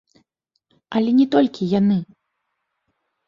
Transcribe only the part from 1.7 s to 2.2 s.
яны.